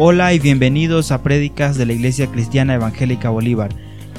[0.00, 3.74] Hola y bienvenidos a Prédicas de la Iglesia Cristiana Evangélica Bolívar.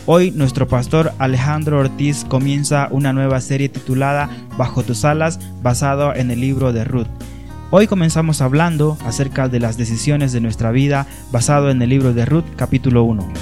[0.08, 6.32] Hoy nuestro pastor Alejandro Ortiz comienza una nueva serie titulada Bajo tus alas, basado en
[6.32, 7.08] el libro de Ruth.
[7.72, 12.26] Hoy comenzamos hablando acerca de las decisiones de nuestra vida basado en el libro de
[12.26, 13.34] Ruth capítulo 1.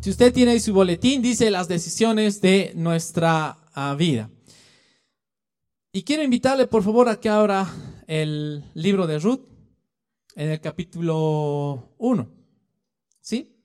[0.00, 4.28] Si usted tiene su boletín, dice las decisiones de nuestra ah, vida.
[5.96, 7.72] Y quiero invitarle, por favor, a que abra
[8.08, 9.42] el libro de Ruth
[10.34, 12.28] en el capítulo 1.
[13.20, 13.56] ¿Sí?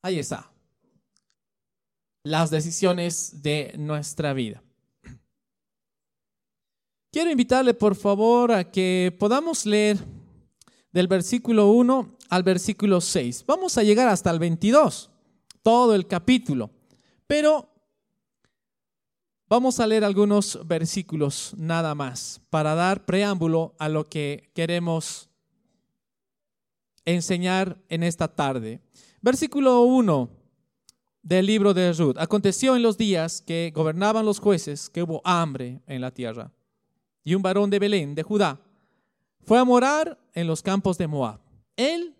[0.00, 0.50] Ahí está.
[2.24, 4.62] Las decisiones de nuestra vida.
[7.10, 9.98] Quiero invitarle, por favor, a que podamos leer
[10.90, 13.44] del versículo 1 al versículo 6.
[13.46, 15.10] Vamos a llegar hasta el 22,
[15.62, 16.70] todo el capítulo.
[17.26, 17.71] Pero
[19.52, 25.28] Vamos a leer algunos versículos nada más para dar preámbulo a lo que queremos
[27.04, 28.80] enseñar en esta tarde.
[29.20, 30.30] Versículo 1
[31.22, 32.16] del libro de Ruth.
[32.16, 36.50] Aconteció en los días que gobernaban los jueces que hubo hambre en la tierra.
[37.22, 38.58] Y un varón de Belén, de Judá,
[39.42, 41.40] fue a morar en los campos de Moab.
[41.76, 42.16] Él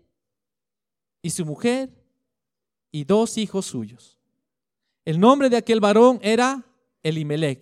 [1.23, 1.89] y su mujer
[2.91, 4.19] y dos hijos suyos.
[5.03, 6.63] El nombre de aquel varón era
[7.03, 7.61] Elimelech,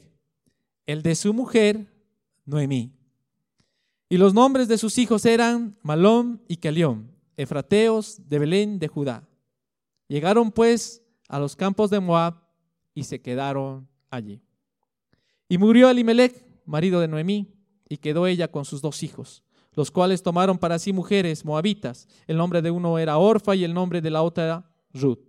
[0.85, 1.87] el de su mujer,
[2.45, 2.93] Noemí.
[4.09, 9.27] Y los nombres de sus hijos eran Malón y Calión, efrateos de Belén de Judá.
[10.07, 12.35] Llegaron pues a los campos de Moab
[12.93, 14.41] y se quedaron allí.
[15.47, 17.47] Y murió Elimelech, marido de Noemí,
[17.87, 22.07] y quedó ella con sus dos hijos, los cuales tomaron para sí mujeres moabitas.
[22.27, 25.19] El nombre de uno era Orfa y el nombre de la otra Ruth.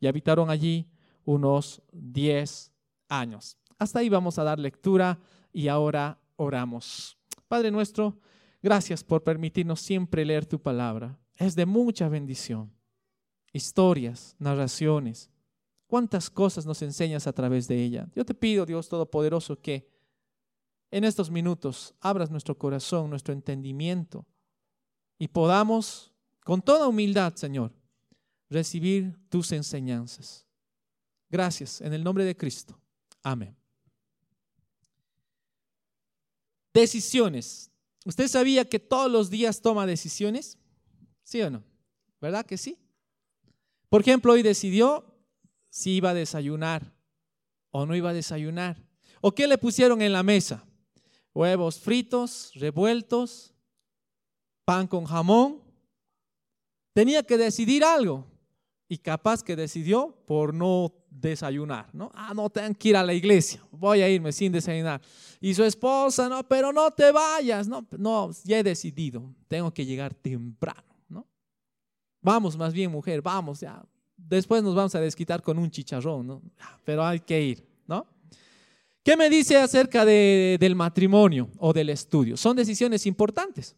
[0.00, 0.88] Y habitaron allí
[1.24, 2.72] unos diez
[3.08, 3.56] años.
[3.82, 5.18] Hasta ahí vamos a dar lectura
[5.52, 7.18] y ahora oramos.
[7.48, 8.16] Padre nuestro,
[8.62, 11.18] gracias por permitirnos siempre leer tu palabra.
[11.36, 12.72] Es de mucha bendición.
[13.52, 15.30] Historias, narraciones,
[15.88, 18.08] cuántas cosas nos enseñas a través de ella.
[18.14, 19.90] Yo te pido, Dios Todopoderoso, que
[20.92, 24.24] en estos minutos abras nuestro corazón, nuestro entendimiento
[25.18, 26.12] y podamos,
[26.44, 27.72] con toda humildad, Señor,
[28.48, 30.46] recibir tus enseñanzas.
[31.28, 32.78] Gracias, en el nombre de Cristo.
[33.24, 33.56] Amén.
[36.74, 37.70] Decisiones.
[38.04, 40.58] ¿Usted sabía que todos los días toma decisiones?
[41.22, 41.62] ¿Sí o no?
[42.20, 42.78] ¿Verdad que sí?
[43.88, 45.04] Por ejemplo, hoy decidió
[45.68, 46.94] si iba a desayunar
[47.70, 48.82] o no iba a desayunar.
[49.20, 50.64] ¿O qué le pusieron en la mesa?
[51.34, 53.54] Huevos fritos, revueltos,
[54.64, 55.62] pan con jamón.
[56.92, 58.26] Tenía que decidir algo
[58.88, 62.10] y capaz que decidió por no desayunar, ¿no?
[62.14, 65.00] Ah, no tengo que ir a la iglesia, voy a irme sin desayunar.
[65.40, 69.84] Y su esposa, no, pero no te vayas, no, no, ya he decidido, tengo que
[69.84, 71.26] llegar temprano, ¿no?
[72.20, 73.84] Vamos, más bien, mujer, vamos, ya.
[74.16, 76.42] Después nos vamos a desquitar con un chicharrón, ¿no?
[76.84, 78.06] Pero hay que ir, ¿no?
[79.02, 82.36] ¿Qué me dice acerca de, del matrimonio o del estudio?
[82.36, 83.76] Son decisiones importantes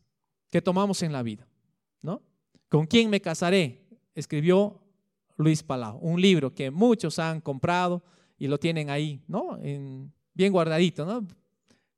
[0.51, 1.49] que tomamos en la vida,
[2.03, 2.23] ¿no?
[2.69, 3.81] ¿Con quién me casaré?
[4.15, 4.84] Escribió
[5.37, 8.03] Luis Palau, un libro que muchos han comprado
[8.39, 9.59] y lo tienen ahí, ¿no?
[10.35, 11.27] bien guardadito, ¿no?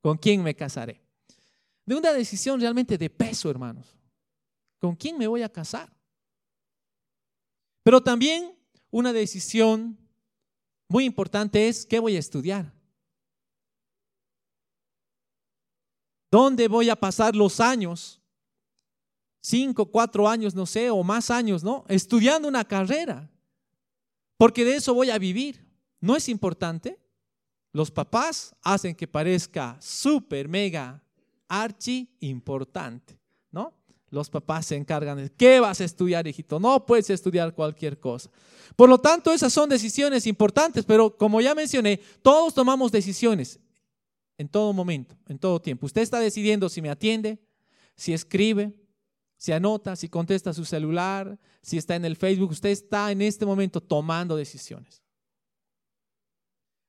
[0.00, 1.02] ¿Con quién me casaré?
[1.84, 3.96] De una decisión realmente de peso, hermanos.
[4.78, 5.90] ¿Con quién me voy a casar?
[7.82, 8.56] Pero también
[8.90, 9.98] una decisión
[10.88, 12.72] muy importante es qué voy a estudiar.
[16.30, 18.20] ¿Dónde voy a pasar los años
[19.46, 21.84] cinco, cuatro años, no sé, o más años, ¿no?
[21.88, 23.30] Estudiando una carrera,
[24.36, 25.64] porque de eso voy a vivir.
[26.00, 26.98] ¿No es importante?
[27.72, 31.02] Los papás hacen que parezca súper, mega,
[31.48, 33.18] archi importante,
[33.52, 33.72] ¿no?
[34.10, 36.58] Los papás se encargan de, ¿qué vas a estudiar, hijito?
[36.58, 38.30] No puedes estudiar cualquier cosa.
[38.74, 43.60] Por lo tanto, esas son decisiones importantes, pero como ya mencioné, todos tomamos decisiones
[44.38, 45.86] en todo momento, en todo tiempo.
[45.86, 47.38] Usted está decidiendo si me atiende,
[47.94, 48.85] si escribe,
[49.36, 53.44] si anota, si contesta su celular, si está en el Facebook, usted está en este
[53.44, 55.02] momento tomando decisiones.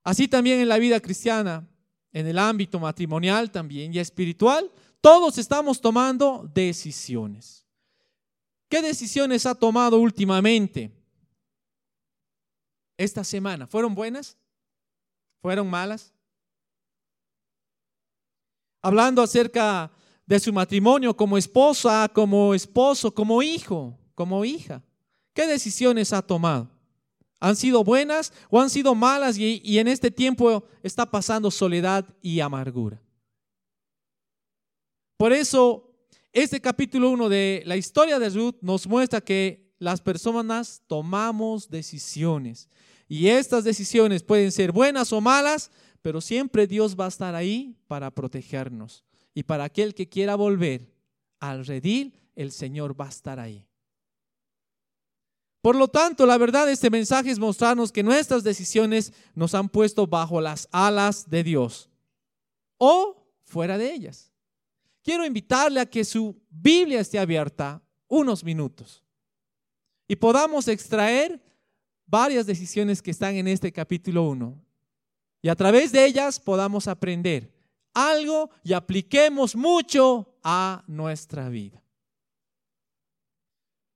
[0.04, 1.68] Así también en la vida cristiana,
[2.14, 4.72] en el ámbito matrimonial también y espiritual,
[5.02, 7.66] todos estamos tomando decisiones.
[8.70, 10.92] ¿Qué decisiones ha tomado últimamente?
[12.98, 14.38] Esta semana, ¿fueron buenas?
[15.42, 16.14] ¿Fueron malas?
[18.82, 19.98] Hablando acerca de
[20.40, 24.84] su matrimonio como esposa, como esposo, como hijo, como hija.
[25.34, 26.70] ¿Qué decisiones ha tomado?
[27.40, 32.06] ¿Han sido buenas o han sido malas y, y en este tiempo está pasando soledad
[32.22, 33.02] y amargura?
[35.16, 35.96] Por eso,
[36.34, 42.70] este capítulo 1 de la historia de Ruth nos muestra que las personas tomamos decisiones.
[43.08, 45.72] Y estas decisiones pueden ser buenas o malas,
[46.02, 49.07] pero siempre Dios va a estar ahí para protegernos.
[49.38, 50.92] Y para aquel que quiera volver
[51.40, 53.68] al redil, el Señor va a estar ahí.
[55.62, 59.70] Por lo tanto, la verdad de este mensaje es mostrarnos que nuestras decisiones nos han
[59.70, 61.88] puesto bajo las alas de Dios
[62.80, 64.34] o fuera de ellas.
[65.04, 69.04] Quiero invitarle a que su Biblia esté abierta unos minutos
[70.08, 71.40] y podamos extraer
[72.08, 74.60] varias decisiones que están en este capítulo 1
[75.44, 77.56] y a través de ellas podamos aprender
[77.98, 81.84] algo y apliquemos mucho a nuestra vida.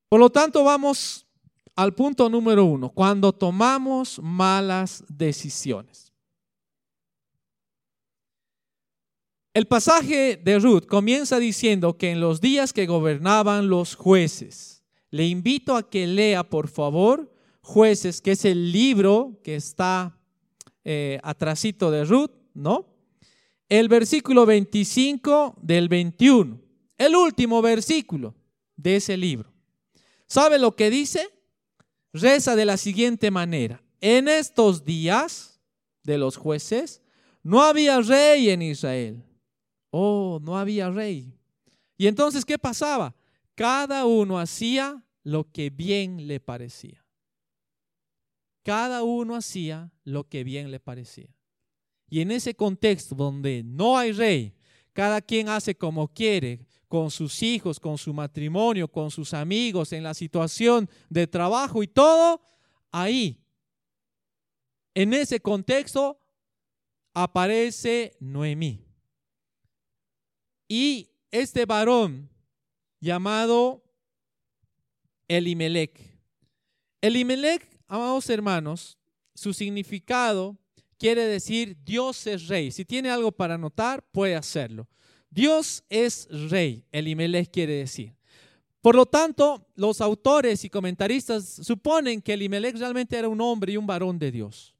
[0.09, 1.25] Por lo tanto, vamos
[1.75, 6.11] al punto número uno, cuando tomamos malas decisiones.
[9.53, 15.27] El pasaje de Ruth comienza diciendo que en los días que gobernaban los jueces, le
[15.27, 20.17] invito a que lea, por favor, jueces, que es el libro que está
[20.83, 22.90] eh, de Ruth, ¿no?
[23.71, 26.59] El versículo 25 del 21,
[26.97, 28.35] el último versículo
[28.75, 29.53] de ese libro.
[30.27, 31.29] ¿Sabe lo que dice?
[32.11, 33.81] Reza de la siguiente manera.
[34.01, 35.61] En estos días
[36.03, 37.01] de los jueces
[37.43, 39.23] no había rey en Israel.
[39.89, 41.33] Oh, no había rey.
[41.97, 43.15] Y entonces, ¿qué pasaba?
[43.55, 47.05] Cada uno hacía lo que bien le parecía.
[48.63, 51.33] Cada uno hacía lo que bien le parecía.
[52.11, 54.53] Y en ese contexto donde no hay rey,
[54.93, 60.03] cada quien hace como quiere, con sus hijos, con su matrimonio, con sus amigos, en
[60.03, 62.41] la situación de trabajo y todo,
[62.91, 63.41] ahí,
[64.93, 66.19] en ese contexto,
[67.13, 68.85] aparece Noemí.
[70.67, 72.29] Y este varón
[72.99, 73.83] llamado
[75.27, 76.19] Elimelech.
[77.01, 78.97] Elimelech Amados hermanos,
[79.33, 80.57] su significado
[81.01, 82.69] quiere decir Dios es rey.
[82.69, 84.87] Si tiene algo para anotar, puede hacerlo.
[85.31, 88.15] Dios es rey, Elimelech quiere decir.
[88.81, 93.77] Por lo tanto, los autores y comentaristas suponen que Elimelech realmente era un hombre y
[93.77, 94.75] un varón de Dios.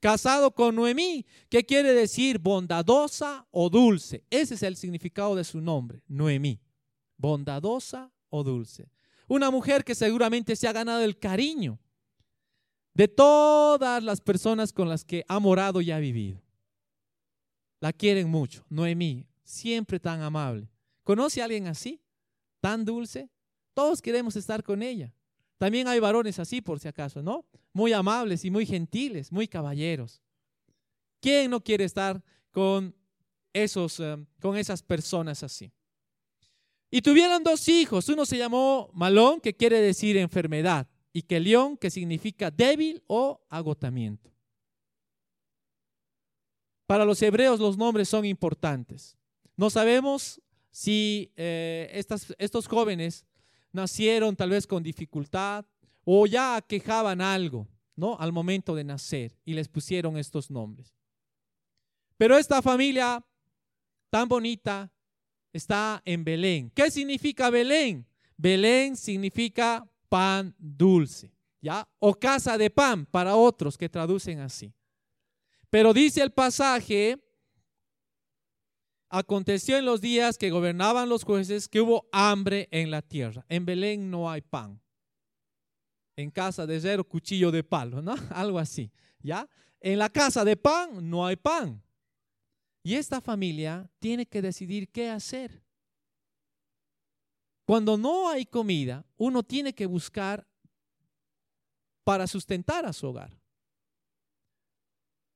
[0.00, 4.24] Casado con Noemí, que quiere decir bondadosa o dulce.
[4.30, 6.62] Ese es el significado de su nombre, Noemí.
[7.18, 8.88] Bondadosa o dulce.
[9.28, 11.78] Una mujer que seguramente se ha ganado el cariño
[12.94, 16.42] de todas las personas con las que ha morado y ha vivido.
[17.80, 18.64] La quieren mucho.
[18.68, 20.68] Noemí, siempre tan amable.
[21.04, 22.00] ¿Conoce a alguien así?
[22.60, 23.30] ¿Tan dulce?
[23.74, 25.14] Todos queremos estar con ella.
[25.56, 27.44] También hay varones así, por si acaso, ¿no?
[27.72, 30.20] Muy amables y muy gentiles, muy caballeros.
[31.20, 32.94] ¿Quién no quiere estar con,
[33.52, 35.70] esos, eh, con esas personas así?
[36.90, 38.08] Y tuvieron dos hijos.
[38.08, 43.40] Uno se llamó Malón, que quiere decir enfermedad y que león, que significa débil o
[43.48, 44.30] agotamiento.
[46.86, 49.16] Para los hebreos los nombres son importantes.
[49.56, 50.40] No sabemos
[50.70, 52.04] si eh,
[52.38, 53.26] estos jóvenes
[53.72, 55.64] nacieron tal vez con dificultad
[56.04, 58.16] o ya quejaban algo, ¿no?
[58.18, 60.94] Al momento de nacer y les pusieron estos nombres.
[62.16, 63.24] Pero esta familia
[64.10, 64.92] tan bonita
[65.52, 66.70] está en Belén.
[66.74, 68.06] ¿Qué significa Belén?
[68.36, 71.88] Belén significa pan dulce, ¿ya?
[72.00, 74.74] O casa de pan para otros que traducen así.
[75.70, 77.18] Pero dice el pasaje,
[79.08, 83.46] aconteció en los días que gobernaban los jueces que hubo hambre en la tierra.
[83.48, 84.82] En Belén no hay pan.
[86.16, 88.14] En casa de cero, cuchillo de palo, ¿no?
[88.30, 88.90] Algo así,
[89.22, 89.48] ¿ya?
[89.80, 91.80] En la casa de pan no hay pan.
[92.82, 95.62] Y esta familia tiene que decidir qué hacer.
[97.70, 100.44] Cuando no hay comida, uno tiene que buscar
[102.02, 103.30] para sustentar a su hogar.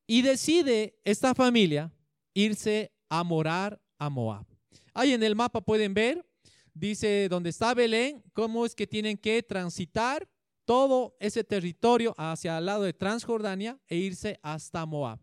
[0.09, 1.93] Y decide esta familia
[2.33, 4.45] irse a morar a Moab.
[4.93, 6.27] Ahí en el mapa pueden ver,
[6.73, 10.29] dice donde está Belén, cómo es que tienen que transitar
[10.65, 15.21] todo ese territorio hacia el lado de Transjordania e irse hasta Moab,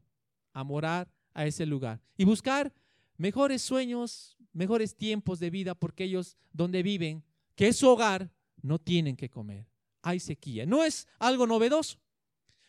[0.53, 2.71] a morar a ese lugar y buscar
[3.17, 7.23] mejores sueños, mejores tiempos de vida porque ellos donde viven,
[7.55, 8.31] que es su hogar,
[8.61, 9.67] no tienen que comer.
[10.01, 10.65] Hay sequía.
[10.65, 11.99] No es algo novedoso.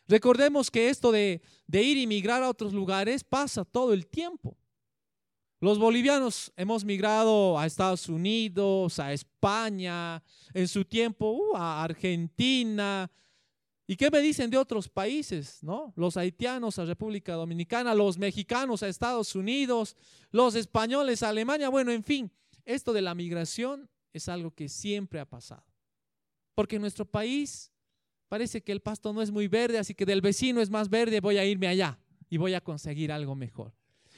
[0.09, 1.41] Recordemos que esto de,
[1.73, 4.57] ir y migrar a otros lugares pasa todo el tiempo.
[5.61, 10.23] Los bolivianos hemos migrado a Estados Unidos, a España,
[10.53, 13.09] en su tiempo uh, a Argentina,
[13.87, 15.93] ¿Y qué me dicen de otros países, no?
[15.97, 19.97] Los haitianos a República Dominicana, los mexicanos a Estados Unidos,
[20.31, 22.33] los españoles a Alemania, bueno, en fin,
[22.65, 25.65] esto de la migración es algo que siempre ha pasado.
[26.55, 27.73] Porque en nuestro país
[28.29, 31.21] parece que el pasto no es muy verde, así que del vecino es más verde,
[31.21, 31.99] voy a irme allá
[32.31, 33.75] y voy a conseguir algo mejor.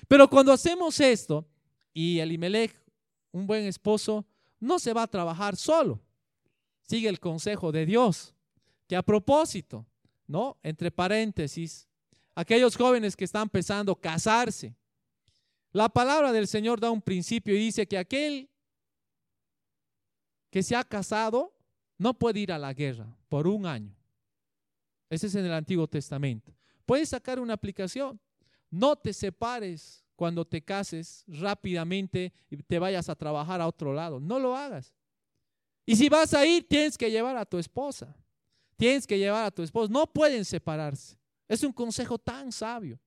[0.07, 1.49] Pero cuando hacemos esto,
[1.93, 2.75] y Elimelech,
[3.33, 4.27] un buen esposo,
[4.61, 6.01] no se va a trabajar solo.
[6.83, 8.34] Sigue el consejo de Dios,
[8.95, 9.85] que a propósito,
[10.29, 10.57] ¿no?
[10.63, 11.89] Entre paréntesis,
[12.33, 14.73] aquellos jóvenes que están pensando casarse,
[15.73, 18.49] la palabra del Señor da un principio y dice que aquel
[20.49, 21.53] que se ha casado
[21.99, 23.97] no puede ir a la guerra por un año.
[25.11, 26.55] Ese es en el Antiguo Testamento.
[26.87, 28.21] Puedes sacar una aplicación.
[28.71, 34.21] No te separes cuando te cases rápidamente y te vayas a trabajar a otro lado.
[34.21, 34.95] No lo hagas.
[35.85, 38.17] Y si vas a ir, tienes que llevar a tu esposa.
[38.77, 39.93] Tienes que llevar a tu esposo.
[39.93, 41.17] No pueden separarse.
[41.49, 42.99] Es un consejo tan sabio.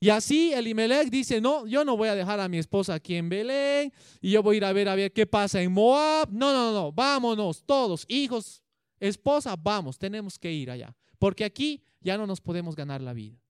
[0.00, 3.28] Y así Elimelech dice, no, yo no voy a dejar a mi esposa aquí en
[3.28, 6.30] Belén y yo voy a ir a ver a ver qué pasa en Moab.
[6.30, 8.62] No, no, no, vámonos todos, hijos,
[9.00, 13.42] esposa, vamos, tenemos que ir allá, porque aquí ya no nos podemos ganar la vida.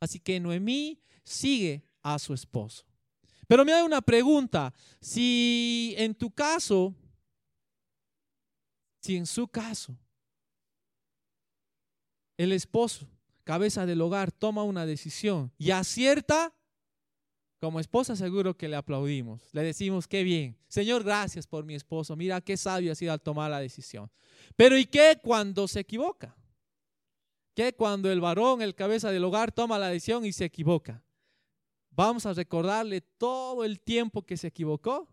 [0.00, 2.84] Así que Noemí sigue a su esposo.
[3.48, 6.94] Pero me da una pregunta, si en tu caso,
[9.00, 9.96] si en su caso,
[12.36, 13.08] el esposo
[13.48, 16.52] cabeza del hogar, toma una decisión y acierta,
[17.62, 19.40] como esposa seguro que le aplaudimos.
[19.52, 20.58] Le decimos, qué bien.
[20.68, 22.14] Señor, gracias por mi esposo.
[22.14, 24.10] Mira qué sabio ha sido al tomar la decisión.
[24.54, 26.36] Pero ¿y qué cuando se equivoca?
[27.54, 31.02] ¿Qué cuando el varón, el cabeza del hogar, toma la decisión y se equivoca?
[31.90, 35.08] Vamos a recordarle todo el tiempo que se equivocó.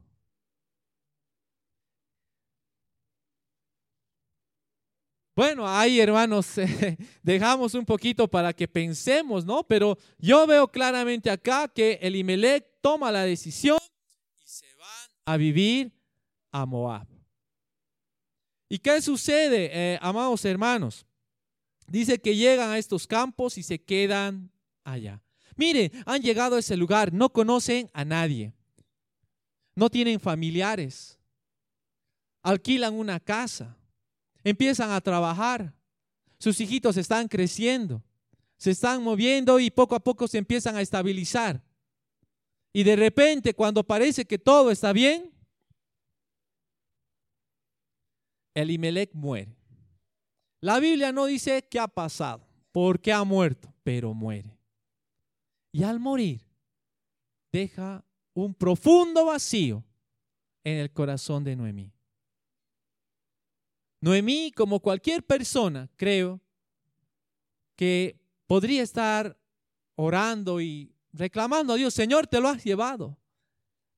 [5.35, 6.53] Bueno, ahí hermanos,
[7.21, 9.63] dejamos un poquito para que pensemos, ¿no?
[9.67, 13.77] Pero yo veo claramente acá que Elimelech toma la decisión
[14.39, 15.91] y se van a vivir
[16.53, 17.05] a Moab.
[18.69, 21.05] ¿Y qué sucede, eh, amados hermanos?
[21.85, 24.49] Dice que llegan a estos campos y se quedan
[24.85, 25.21] allá.
[25.57, 28.53] Miren, han llegado a ese lugar, no conocen a nadie,
[29.75, 31.19] no tienen familiares,
[32.41, 33.77] alquilan una casa
[34.45, 35.73] empiezan a trabajar,
[36.39, 38.01] sus hijitos están creciendo,
[38.57, 41.61] se están moviendo y poco a poco se empiezan a estabilizar.
[42.71, 45.31] Y de repente, cuando parece que todo está bien,
[48.53, 49.57] Elimelech muere.
[50.61, 54.57] La Biblia no dice qué ha pasado, por qué ha muerto, pero muere.
[55.71, 56.45] Y al morir,
[57.51, 59.83] deja un profundo vacío
[60.63, 61.94] en el corazón de Noemí.
[64.05, 66.39] Noemí, como cualquier persona, creo,
[67.75, 69.35] que podría estar
[69.95, 73.17] orando y reclamando a Dios, Señor, te lo has llevado.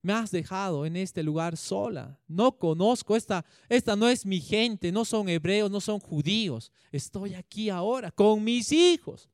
[0.00, 2.18] Me has dejado en este lugar sola.
[2.26, 6.72] No conozco, esta, esta no es mi gente, no son hebreos, no son judíos.
[6.90, 9.28] Estoy aquí ahora con mis hijos.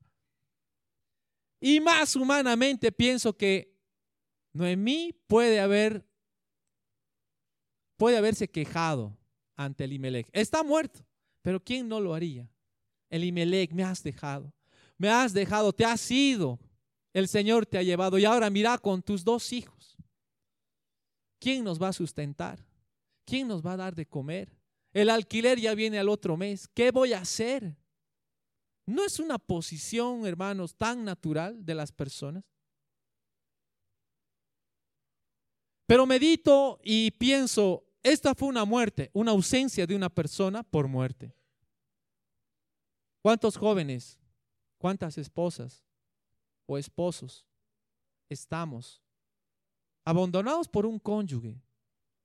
[1.60, 3.78] Y más humanamente pienso que
[4.52, 6.04] Noemí puede haber,
[7.96, 9.16] puede haberse quejado
[9.56, 10.28] ante Elimelech.
[10.32, 11.04] Está muerto,
[11.42, 12.48] pero ¿quién no lo haría?
[13.10, 14.52] Elimelech, me has dejado,
[14.98, 16.58] me has dejado, te has ido,
[17.12, 19.96] el Señor te ha llevado y ahora mira con tus dos hijos.
[21.38, 22.64] ¿Quién nos va a sustentar?
[23.24, 24.50] ¿Quién nos va a dar de comer?
[24.92, 26.68] El alquiler ya viene al otro mes.
[26.68, 27.76] ¿Qué voy a hacer?
[28.86, 32.44] ¿No es una posición, hermanos, tan natural de las personas?
[35.86, 41.34] Pero medito y pienso, esta fue una muerte, una ausencia de una persona por muerte.
[43.22, 44.18] ¿Cuántos jóvenes,
[44.76, 45.82] cuántas esposas
[46.66, 47.46] o esposos
[48.28, 49.02] estamos
[50.04, 51.58] abandonados por un cónyuge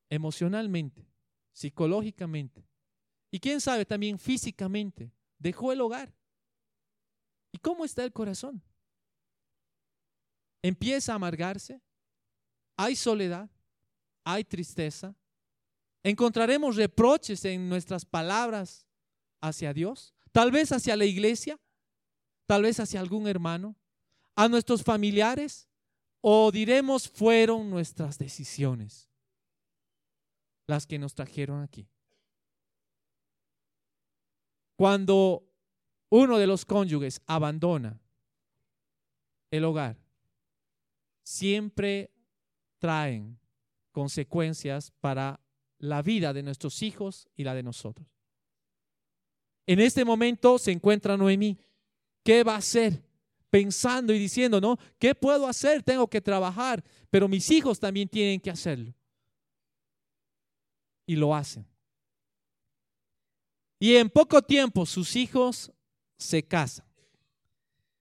[0.10, 1.08] emocionalmente,
[1.54, 2.68] psicológicamente
[3.32, 5.14] y quién sabe también físicamente?
[5.38, 6.14] Dejó el hogar.
[7.54, 8.62] ¿Y cómo está el corazón?
[10.62, 11.82] Empieza a amargarse.
[12.76, 13.50] Hay soledad,
[14.26, 15.16] hay tristeza,
[16.04, 18.86] encontraremos reproches en nuestras palabras
[19.42, 21.60] hacia Dios, tal vez hacia la iglesia,
[22.46, 23.76] tal vez hacia algún hermano,
[24.36, 25.68] a nuestros familiares,
[26.22, 29.10] o diremos fueron nuestras decisiones
[30.68, 31.88] las que nos trajeron aquí.
[34.76, 35.44] Cuando
[36.10, 38.00] uno de los cónyuges abandona
[39.52, 39.98] el hogar,
[41.24, 42.12] siempre
[42.78, 43.40] traen
[43.92, 45.40] consecuencias para
[45.80, 48.08] la vida de nuestros hijos y la de nosotros.
[49.66, 51.58] En este momento se encuentra Noemí.
[52.24, 53.02] ¿Qué va a hacer?
[53.50, 54.78] Pensando y diciendo, ¿no?
[55.00, 55.82] ¿Qué puedo hacer?
[55.84, 58.94] Tengo que trabajar, pero mis hijos también tienen que hacerlo.
[61.06, 61.66] Y lo hacen.
[63.80, 65.72] Y en poco tiempo sus hijos
[66.18, 66.86] se casan.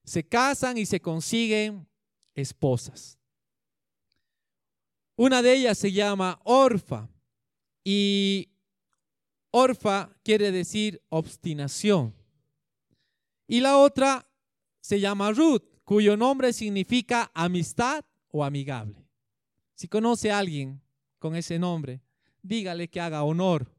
[0.03, 1.87] Se casan y se consiguen
[2.35, 3.17] esposas.
[5.15, 7.09] Una de ellas se llama Orfa
[7.83, 8.49] y
[9.51, 12.13] Orfa quiere decir obstinación.
[13.47, 14.27] Y la otra
[14.79, 19.03] se llama Ruth, cuyo nombre significa amistad o amigable.
[19.73, 20.81] Si conoce a alguien
[21.17, 22.01] con ese nombre,
[22.43, 23.71] dígale que haga honor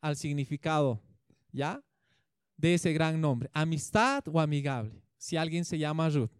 [0.00, 1.02] al significado,
[1.52, 1.82] ¿ya?
[2.56, 6.30] De ese gran nombre, amistad o amigable, si alguien se llama Ruth,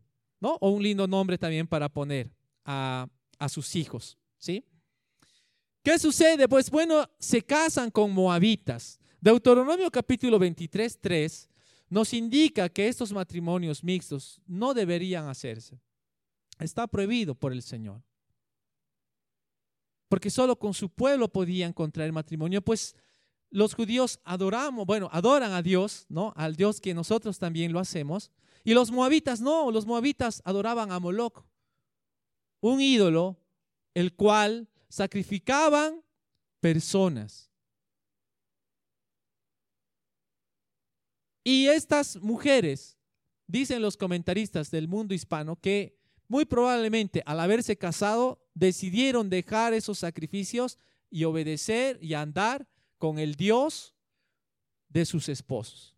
[0.41, 0.57] ¿no?
[0.61, 2.31] O un lindo nombre también para poner
[2.65, 3.07] a,
[3.39, 4.65] a sus hijos, ¿sí?
[5.83, 6.47] ¿Qué sucede?
[6.47, 9.01] Pues bueno, se casan con moabitas.
[9.21, 11.49] Deuteronomio capítulo 23, 3
[11.89, 15.81] nos indica que estos matrimonios mixtos no deberían hacerse.
[16.59, 18.03] Está prohibido por el Señor.
[20.09, 22.95] Porque solo con su pueblo podían contraer matrimonio, pues
[23.51, 26.33] los judíos adoramos, bueno, adoran a Dios, ¿no?
[26.37, 28.31] Al Dios que nosotros también lo hacemos.
[28.65, 31.45] Y los moabitas no, los moabitas adoraban a Moloch,
[32.61, 33.39] un ídolo,
[33.95, 36.05] el cual sacrificaban
[36.61, 37.51] personas.
[41.43, 42.99] Y estas mujeres,
[43.47, 49.99] dicen los comentaristas del mundo hispano, que muy probablemente al haberse casado decidieron dejar esos
[49.99, 50.79] sacrificios
[51.09, 52.69] y obedecer y andar
[52.99, 53.95] con el Dios
[54.89, 55.97] de sus esposos.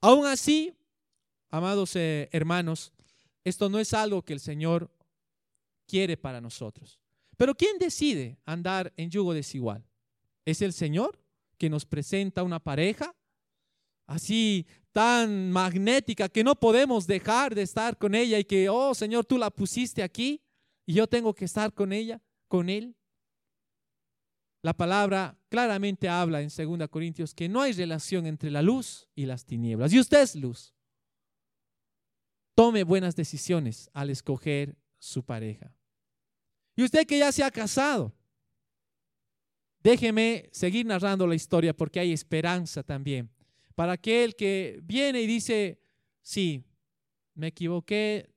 [0.00, 0.76] Aún así,
[1.50, 2.92] amados eh, hermanos,
[3.44, 4.90] esto no es algo que el Señor
[5.88, 7.00] quiere para nosotros.
[7.36, 9.84] Pero ¿quién decide andar en yugo desigual?
[10.44, 11.18] ¿Es el Señor
[11.56, 13.16] que nos presenta una pareja
[14.06, 19.24] así tan magnética que no podemos dejar de estar con ella y que, oh Señor,
[19.24, 20.42] tú la pusiste aquí
[20.86, 22.96] y yo tengo que estar con ella, con él?
[24.62, 29.26] La palabra claramente habla en 2 Corintios que no hay relación entre la luz y
[29.26, 29.92] las tinieblas.
[29.92, 30.74] Y usted es luz.
[32.56, 35.77] Tome buenas decisiones al escoger su pareja.
[36.78, 38.14] Y usted que ya se ha casado,
[39.82, 43.28] déjeme seguir narrando la historia porque hay esperanza también.
[43.74, 45.80] Para aquel que viene y dice,
[46.22, 46.62] sí,
[47.34, 48.30] me equivoqué,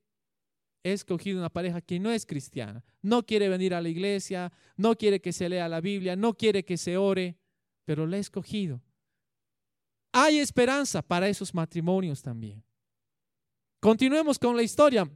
[0.82, 4.96] he escogido una pareja que no es cristiana, no quiere venir a la iglesia, no
[4.96, 7.38] quiere que se lea la Biblia, no quiere que se ore,
[7.84, 8.82] pero la he escogido.
[10.10, 12.60] Hay esperanza para esos matrimonios también.
[13.78, 15.08] Continuemos con la historia.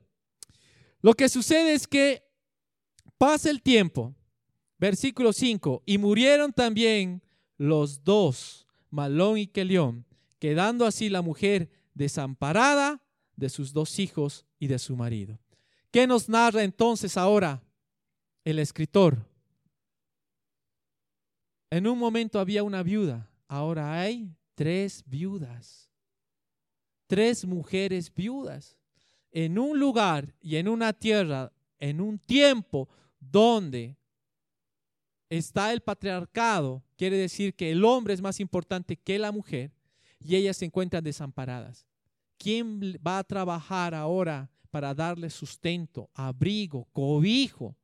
[1.00, 2.25] Lo que sucede es que
[3.18, 4.14] Pasa el tiempo,
[4.78, 7.22] versículo 5, y murieron también
[7.56, 10.04] los dos, Malón y Kelión,
[10.38, 13.02] quedando así la mujer desamparada
[13.34, 15.38] de sus dos hijos y de su marido.
[15.90, 17.62] ¿Qué nos narra entonces ahora
[18.44, 19.26] el escritor?
[21.70, 25.90] En un momento había una viuda, ahora hay tres viudas,
[27.06, 28.78] tres mujeres viudas,
[29.30, 32.88] en un lugar y en una tierra, en un tiempo
[33.20, 33.96] donde
[35.28, 39.72] está el patriarcado, quiere decir que el hombre es más importante que la mujer
[40.20, 41.86] y ellas se encuentran desamparadas.
[42.38, 47.76] ¿Quién va a trabajar ahora para darle sustento, abrigo, cobijo?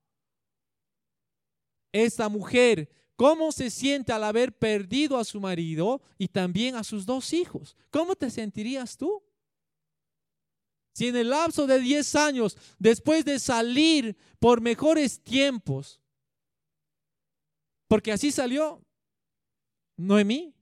[1.90, 7.04] Esta mujer, ¿cómo se siente al haber perdido a su marido y también a sus
[7.06, 7.76] dos hijos?
[7.90, 9.22] ¿Cómo te sentirías tú?
[10.92, 16.00] Si en el lapso de 10 años, después de salir por mejores tiempos,
[17.88, 18.82] porque así salió
[19.96, 20.54] Noemí,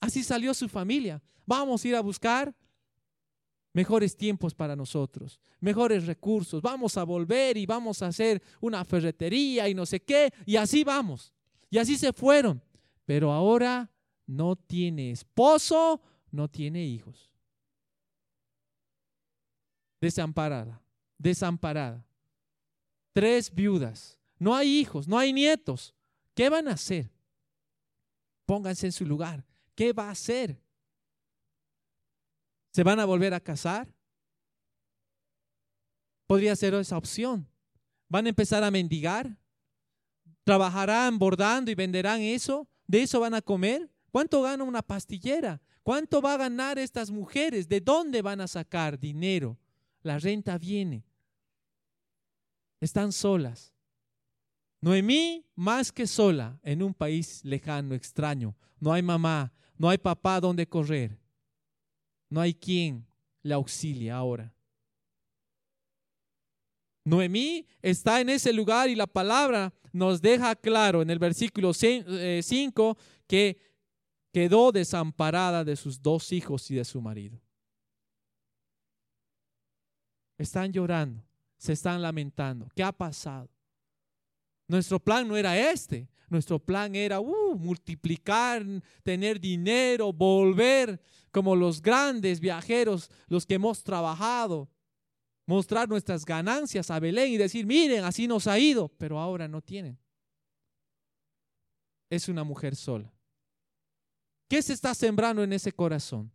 [0.00, 2.54] así salió su familia, vamos a ir a buscar
[3.72, 9.68] mejores tiempos para nosotros, mejores recursos, vamos a volver y vamos a hacer una ferretería
[9.68, 11.32] y no sé qué, y así vamos.
[11.70, 12.62] Y así se fueron,
[13.04, 13.92] pero ahora
[14.26, 16.00] no tiene esposo,
[16.32, 17.28] no tiene hijos
[20.00, 20.80] desamparada,
[21.18, 22.04] desamparada.
[23.12, 25.94] Tres viudas, no hay hijos, no hay nietos.
[26.34, 27.10] ¿Qué van a hacer?
[28.46, 29.44] Pónganse en su lugar.
[29.74, 30.60] ¿Qué va a hacer?
[32.72, 33.92] ¿Se van a volver a casar?
[36.26, 37.48] Podría ser esa opción.
[38.08, 39.36] ¿Van a empezar a mendigar?
[40.44, 42.68] ¿Trabajarán bordando y venderán eso?
[42.86, 43.90] ¿De eso van a comer?
[44.10, 45.60] ¿Cuánto gana una pastillera?
[45.82, 47.68] ¿Cuánto va a ganar estas mujeres?
[47.68, 49.58] ¿De dónde van a sacar dinero?
[50.02, 51.04] La renta viene.
[52.80, 53.74] Están solas.
[54.80, 58.56] Noemí más que sola en un país lejano, extraño.
[58.78, 61.18] No hay mamá, no hay papá donde correr.
[62.30, 63.06] No hay quien
[63.42, 64.54] le auxilie ahora.
[67.04, 71.96] Noemí está en ese lugar y la palabra nos deja claro en el versículo 5
[72.10, 72.42] eh,
[73.26, 73.58] que
[74.32, 77.40] quedó desamparada de sus dos hijos y de su marido.
[80.38, 81.22] Están llorando,
[81.58, 82.68] se están lamentando.
[82.74, 83.50] ¿Qué ha pasado?
[84.68, 86.08] Nuestro plan no era este.
[86.28, 88.64] Nuestro plan era uh, multiplicar,
[89.02, 94.68] tener dinero, volver como los grandes viajeros, los que hemos trabajado,
[95.46, 99.62] mostrar nuestras ganancias a Belén y decir, miren, así nos ha ido, pero ahora no
[99.62, 99.98] tienen.
[102.10, 103.12] Es una mujer sola.
[104.48, 106.30] ¿Qué se está sembrando en ese corazón?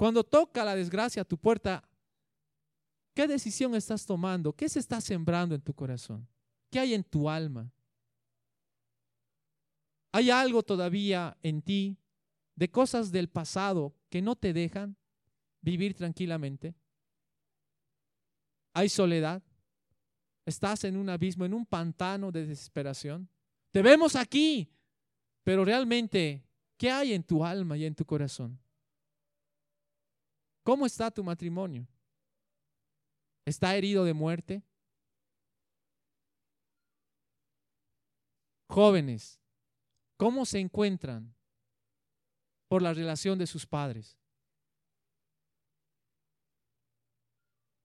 [0.00, 1.86] Cuando toca la desgracia a tu puerta,
[3.12, 4.50] ¿qué decisión estás tomando?
[4.54, 6.26] ¿Qué se está sembrando en tu corazón?
[6.70, 7.70] ¿Qué hay en tu alma?
[10.10, 11.98] ¿Hay algo todavía en ti
[12.54, 14.96] de cosas del pasado que no te dejan
[15.60, 16.74] vivir tranquilamente?
[18.72, 19.42] ¿Hay soledad?
[20.46, 23.28] ¿Estás en un abismo, en un pantano de desesperación?
[23.70, 24.72] Te vemos aquí,
[25.44, 26.42] pero realmente,
[26.78, 28.58] ¿qué hay en tu alma y en tu corazón?
[30.70, 31.84] ¿Cómo está tu matrimonio?
[33.44, 34.62] ¿Está herido de muerte?
[38.68, 39.40] Jóvenes,
[40.16, 41.34] ¿cómo se encuentran
[42.68, 44.16] por la relación de sus padres?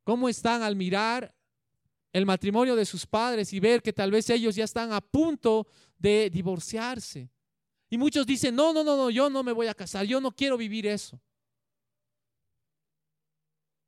[0.04, 1.36] ¿Cómo están al mirar
[2.14, 5.66] el matrimonio de sus padres y ver que tal vez ellos ya están a punto
[5.98, 7.32] de divorciarse?
[7.90, 10.32] Y muchos dicen, no, no, no, no, yo no me voy a casar, yo no
[10.32, 11.20] quiero vivir eso.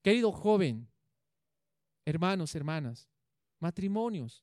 [0.08, 0.88] Querido joven,
[2.06, 3.10] hermanos, hermanas,
[3.60, 4.41] matrimonios,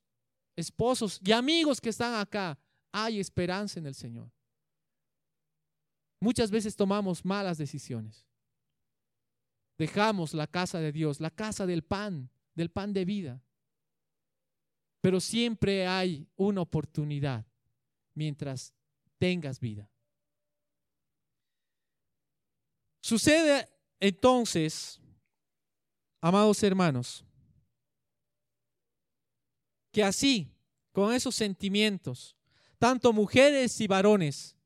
[0.55, 2.59] esposos y amigos que están acá,
[2.93, 4.31] hay esperanza en el Señor.
[6.21, 8.27] Muchas veces tomamos malas decisiones.
[9.79, 13.43] Dejamos la casa de Dios, la casa del pan, del pan de vida.
[15.01, 17.47] Pero siempre hay una oportunidad
[18.13, 18.75] mientras
[19.19, 19.91] tengas vida.
[23.01, 23.67] Sucede
[23.99, 25.01] entonces,
[26.25, 27.23] amados hermanos,
[29.93, 30.51] que así,
[30.91, 32.35] con esos sentimientos,
[32.79, 34.57] tanto mujeres y varones,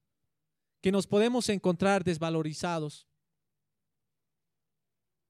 [0.80, 3.08] que nos podemos encontrar desvalorizados,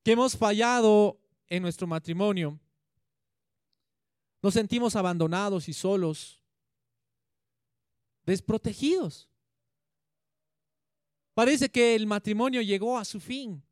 [0.05, 2.61] que hemos fallado en nuestro matrimonio,
[4.43, 6.45] nos sentimos abandonados y solos,
[8.27, 9.31] desprotegidos.
[11.33, 13.65] Parece que el matrimonio llegó a su fin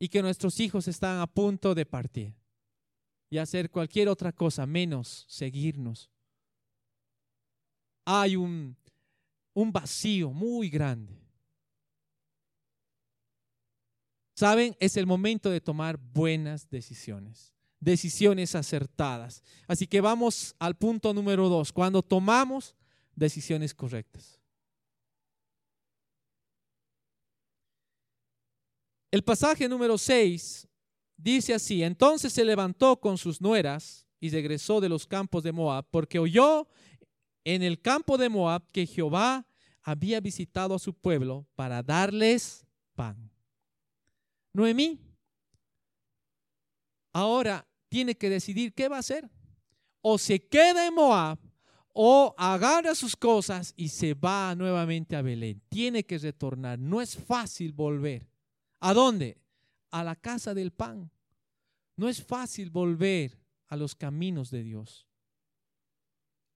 [0.00, 2.34] y que nuestros hijos están a punto de partir
[3.30, 6.10] y hacer cualquier otra cosa menos seguirnos.
[8.04, 8.76] Hay un,
[9.54, 11.22] un vacío muy grande.
[14.34, 19.42] Saben, es el momento de tomar buenas decisiones decisiones acertadas.
[19.66, 22.76] Así que vamos al punto número dos, cuando tomamos
[23.16, 24.39] decisiones correctas.
[29.10, 30.68] El pasaje número 6
[31.16, 35.86] dice así, entonces se levantó con sus nueras y regresó de los campos de Moab,
[35.90, 36.68] porque oyó
[37.44, 39.46] en el campo de Moab que Jehová
[39.82, 43.30] había visitado a su pueblo para darles pan.
[44.52, 45.00] Noemí
[47.12, 49.28] ahora tiene que decidir qué va a hacer.
[50.02, 51.38] O se queda en Moab
[51.92, 55.60] o agarra sus cosas y se va nuevamente a Belén.
[55.68, 56.78] Tiene que retornar.
[56.78, 58.29] No es fácil volver.
[58.80, 59.40] ¿A dónde?
[59.90, 61.10] A la casa del pan.
[61.96, 63.38] No es fácil volver
[63.68, 65.06] a los caminos de Dios.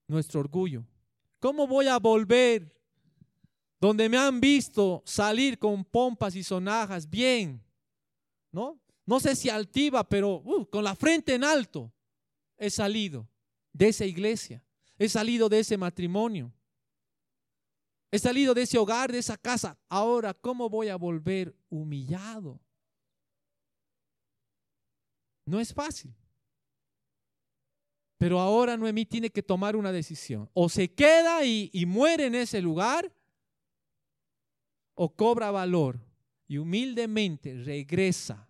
[0.09, 0.85] Nuestro orgullo.
[1.39, 2.75] ¿Cómo voy a volver
[3.81, 7.63] donde me han visto salir con pompas y sonajas bien?
[8.51, 8.81] ¿No?
[9.07, 11.93] no sé si altiva, pero uh, con la frente en alto,
[12.57, 13.29] he salido
[13.73, 14.63] de esa iglesia,
[14.99, 16.53] he salido de ese matrimonio,
[18.15, 19.77] he salido de ese hogar, de esa casa.
[19.89, 22.61] Ahora, ¿cómo voy a volver humillado?
[25.45, 26.15] No es fácil.
[28.17, 30.49] Pero ahora Noemí tiene que tomar una decisión.
[30.53, 33.13] O se queda y, y muere en ese lugar,
[34.95, 35.99] o cobra valor
[36.47, 38.49] y humildemente regresa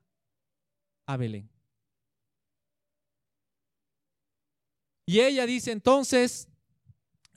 [1.06, 1.48] a Belén.
[5.06, 6.50] Y ella dice entonces,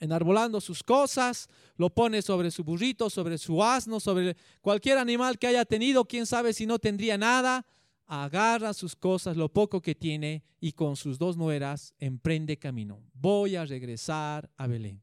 [0.00, 5.46] enarbolando sus cosas, lo pone sobre su burrito, sobre su asno, sobre cualquier animal que
[5.46, 7.66] haya tenido, quién sabe si no tendría nada.
[8.10, 13.02] agarra sus cosas, lo poco que tiene, y con sus dos nueras emprende camino.
[13.12, 15.02] Voy a regresar a Belén.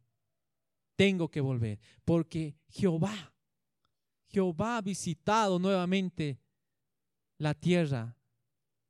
[0.95, 3.33] Tengo que volver, porque Jehová,
[4.27, 6.39] Jehová ha visitado nuevamente
[7.37, 8.17] la tierra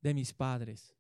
[0.02, 0.96] de mis padres.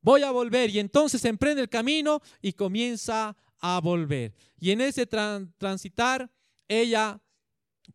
[0.00, 4.34] Voy a volver y entonces emprende el camino y comienza a volver.
[4.58, 6.30] Y en ese transitar,
[6.68, 7.18] ella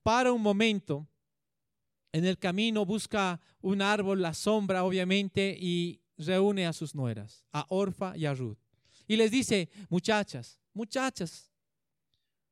[0.01, 1.07] para un momento
[2.11, 7.65] en el camino, busca un árbol, la sombra obviamente, y reúne a sus nueras, a
[7.69, 8.57] Orfa y a Ruth.
[9.07, 11.51] Y les dice, muchachas, muchachas,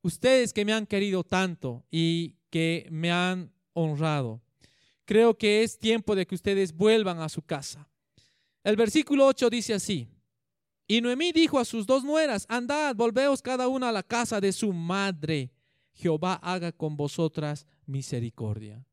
[0.01, 4.41] ustedes que me han querido tanto y que me han honrado,
[5.05, 7.89] creo que es tiempo de que ustedes vuelvan a su casa.
[8.63, 10.07] El versículo 8 dice así,
[10.87, 14.51] y Noemí dijo a sus dos nueras, andad, volveos cada una a la casa de
[14.51, 15.51] su madre.
[15.93, 18.85] Jehová haga con vosotras misericordia.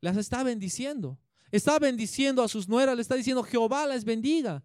[0.00, 1.18] Las está bendiciendo.
[1.50, 4.64] Está bendiciendo a sus nueras, le está diciendo, Jehová les bendiga,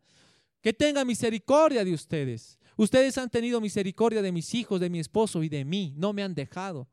[0.61, 2.57] que tenga misericordia de ustedes.
[2.77, 5.93] Ustedes han tenido misericordia de mis hijos, de mi esposo y de mí.
[5.97, 6.87] No me han dejado.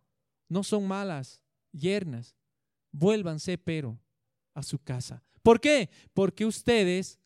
[0.48, 1.40] No son malas
[1.72, 2.34] yernas.
[2.90, 3.98] Vuélvanse, pero,
[4.52, 5.22] a su casa.
[5.42, 5.90] ¿Por qué?
[6.12, 7.18] Porque ustedes,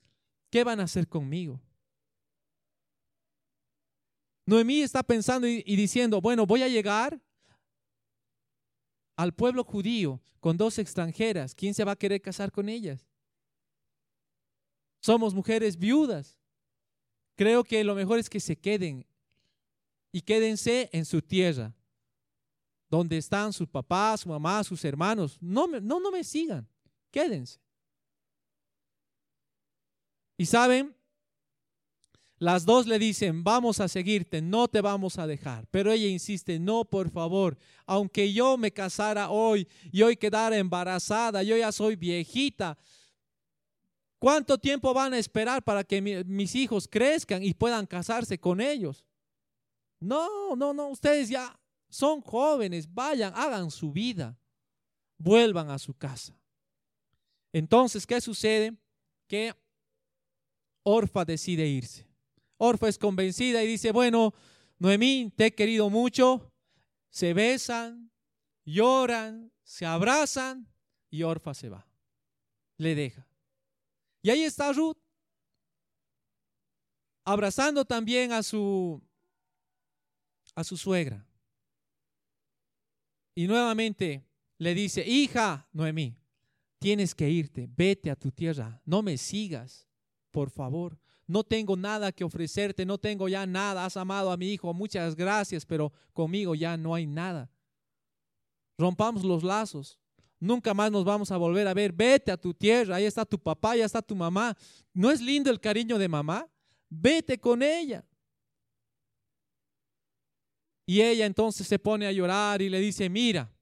[0.50, 1.60] ¿qué van a hacer conmigo?
[4.48, 7.20] Noemí está pensando y, diciendo, bueno, voy a llegar
[9.14, 13.06] al pueblo judío con dos extranjeras, ¿quién se va a querer casar con ellas?
[15.00, 16.38] Somos mujeres viudas.
[17.36, 19.06] Creo que lo mejor es que se queden
[20.12, 21.76] y quédense en su tierra,
[22.88, 25.36] donde están sus papás, su mamá, sus hermanos.
[25.42, 26.66] No, no, no me sigan,
[27.10, 27.60] quédense.
[30.38, 30.96] Y saben,
[32.38, 35.66] las dos le dicen, vamos a seguirte, no te vamos a dejar.
[35.70, 41.42] Pero ella insiste, no, por favor, aunque yo me casara hoy y hoy quedara embarazada,
[41.42, 42.78] yo ya soy viejita.
[44.20, 49.04] ¿Cuánto tiempo van a esperar para que mis hijos crezcan y puedan casarse con ellos?
[50.00, 54.38] No, no, no, ustedes ya son jóvenes, vayan, hagan su vida,
[55.18, 56.38] vuelvan a su casa.
[57.52, 58.76] Entonces, ¿qué sucede?
[59.26, 59.54] Que
[60.84, 62.07] Orfa decide irse.
[62.58, 64.34] Orfa es convencida y dice, bueno,
[64.78, 66.52] Noemí, te he querido mucho.
[67.08, 68.10] Se besan,
[68.64, 70.68] lloran, se abrazan
[71.08, 71.88] y Orfa se va.
[72.76, 73.26] Le deja.
[74.22, 74.98] Y ahí está Ruth,
[77.24, 79.00] abrazando también a su,
[80.54, 81.24] a su suegra.
[83.36, 84.26] Y nuevamente
[84.58, 86.18] le dice, hija Noemí,
[86.80, 89.88] tienes que irte, vete a tu tierra, no me sigas,
[90.32, 94.50] por favor no tengo nada que ofrecerte, no tengo ya nada, has amado a mi
[94.50, 97.50] hijo, muchas gracias, pero conmigo ya no hay nada.
[98.78, 100.00] Rompamos los lazos,
[100.40, 103.38] nunca más nos vamos a volver a ver, vete a tu tierra, ahí está tu
[103.38, 104.56] papá, ahí está tu mamá.
[104.94, 106.48] ¿No es lindo el cariño de mamá?
[106.88, 108.02] Vete con ella.
[110.86, 113.52] Y ella entonces se pone a llorar y le dice, mira,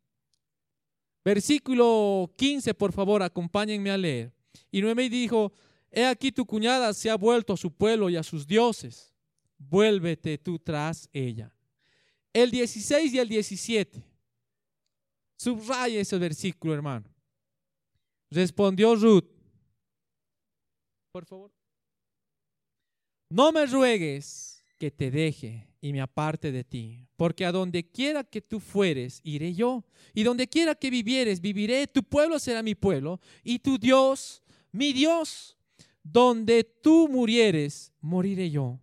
[1.24, 4.32] versículo 15, por favor, acompáñenme a leer.
[4.70, 5.52] Y Noemí dijo,
[5.90, 9.14] He aquí tu cuñada se ha vuelto a su pueblo y a sus dioses.
[9.58, 11.52] Vuélvete tú tras ella.
[12.32, 14.04] El 16 y el 17.
[15.36, 17.08] Subraya ese versículo, hermano.
[18.30, 19.30] Respondió Ruth.
[21.12, 21.52] Por favor.
[23.30, 28.24] No me ruegues que te deje y me aparte de ti, porque a donde quiera
[28.24, 32.74] que tú fueres, iré yo, y donde quiera que vivieres, viviré, tu pueblo será mi
[32.74, 35.55] pueblo, y tu Dios, mi Dios
[36.12, 38.78] donde tú murieres, moriré yo.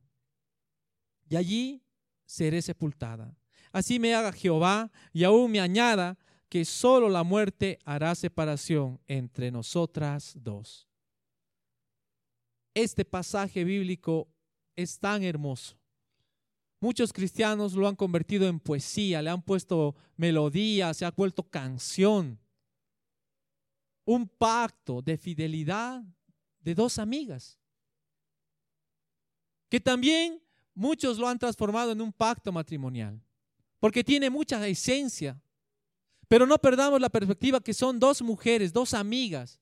[1.29, 1.83] Y allí
[2.25, 3.35] seré sepultada.
[3.71, 6.17] Así me haga Jehová y aún me añada
[6.49, 10.87] que solo la muerte hará separación entre nosotras dos.
[12.73, 14.27] Este pasaje bíblico
[14.75, 15.77] es tan hermoso.
[16.79, 22.37] Muchos cristianos lo han convertido en poesía, le han puesto melodía, se ha vuelto canción.
[24.05, 26.03] Un pacto de fidelidad
[26.63, 27.59] de dos amigas,
[29.69, 30.41] que también
[30.73, 33.21] muchos lo han transformado en un pacto matrimonial,
[33.79, 35.39] porque tiene mucha esencia.
[36.27, 39.59] Pero no perdamos la perspectiva que son dos mujeres, dos amigas,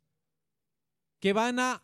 [1.20, 1.84] que van a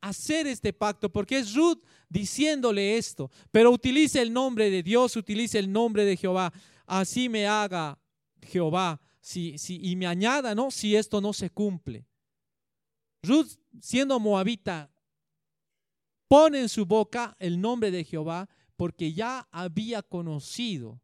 [0.00, 5.58] hacer este pacto, porque es Ruth diciéndole esto, pero utilice el nombre de Dios, utilice
[5.58, 6.52] el nombre de Jehová.
[6.86, 7.98] Así me haga
[8.42, 10.70] Jehová si, si, y me añada, ¿no?
[10.70, 12.04] Si esto no se cumple.
[13.24, 14.90] Ruth, siendo moabita,
[16.28, 21.00] pone en su boca el nombre de Jehová porque ya había conocido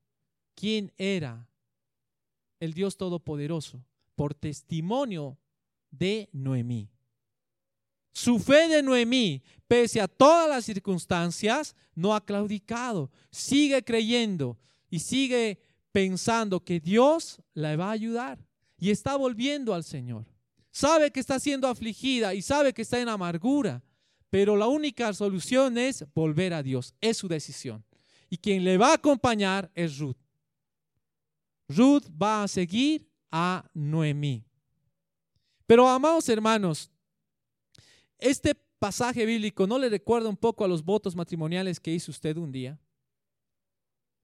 [0.54, 1.48] quién era
[2.58, 3.82] el Dios Todopoderoso
[4.14, 5.38] por testimonio
[5.90, 6.90] de Noemí.
[8.12, 13.10] Su fe de Noemí, pese a todas las circunstancias, no ha claudicado.
[13.30, 14.58] Sigue creyendo
[14.90, 18.38] y sigue pensando que Dios la va a ayudar
[18.78, 20.26] y está volviendo al Señor.
[20.70, 23.82] Sabe que está siendo afligida y sabe que está en amargura,
[24.30, 26.94] pero la única solución es volver a Dios.
[27.00, 27.84] Es su decisión.
[28.28, 30.16] Y quien le va a acompañar es Ruth.
[31.68, 34.44] Ruth va a seguir a Noemí.
[35.66, 36.90] Pero amados hermanos,
[38.18, 42.36] este pasaje bíblico no le recuerda un poco a los votos matrimoniales que hizo usted
[42.36, 42.78] un día.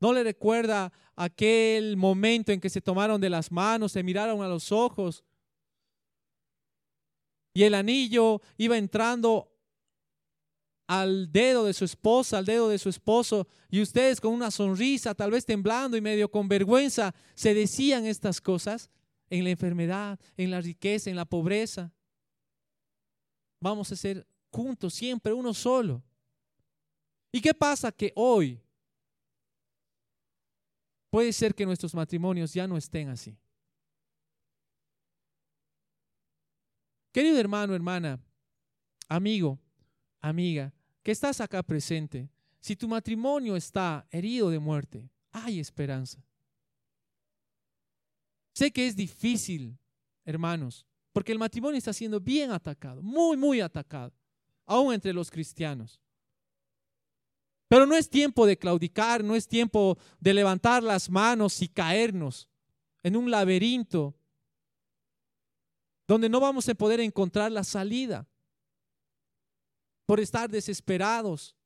[0.00, 4.48] ¿No le recuerda aquel momento en que se tomaron de las manos, se miraron a
[4.48, 5.24] los ojos
[7.56, 9.50] y el anillo iba entrando
[10.86, 15.14] al dedo de su esposa, al dedo de su esposo, y ustedes con una sonrisa,
[15.14, 18.90] tal vez temblando y medio con vergüenza, se decían estas cosas
[19.30, 21.90] en la enfermedad, en la riqueza, en la pobreza.
[23.58, 26.04] Vamos a ser juntos siempre, uno solo.
[27.32, 27.90] ¿Y qué pasa?
[27.90, 28.60] Que hoy
[31.08, 33.34] puede ser que nuestros matrimonios ya no estén así.
[37.16, 38.20] Querido hermano, hermana,
[39.08, 39.58] amigo,
[40.20, 40.70] amiga,
[41.02, 42.28] que estás acá presente,
[42.60, 46.22] si tu matrimonio está herido de muerte, hay esperanza.
[48.52, 49.78] Sé que es difícil,
[50.26, 54.12] hermanos, porque el matrimonio está siendo bien atacado, muy, muy atacado,
[54.66, 55.98] aún entre los cristianos.
[57.66, 62.46] Pero no es tiempo de claudicar, no es tiempo de levantar las manos y caernos
[63.02, 64.14] en un laberinto
[66.06, 68.26] donde no vamos a poder encontrar la salida
[70.06, 71.56] por estar desesperados,